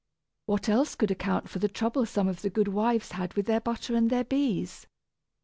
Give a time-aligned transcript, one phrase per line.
[0.47, 3.61] What else could account for the trouble some of the good wives had with their
[3.61, 4.87] butter and their bees?